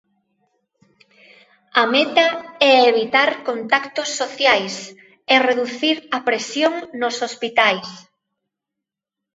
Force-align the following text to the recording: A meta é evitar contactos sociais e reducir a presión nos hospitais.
A 1.81 1.83
meta 1.93 2.27
é 2.71 2.71
evitar 2.91 3.29
contactos 3.49 4.09
sociais 4.21 4.75
e 5.33 5.35
reducir 5.49 5.95
a 6.17 6.19
presión 6.27 6.73
nos 7.01 7.15
hospitais. 7.27 7.89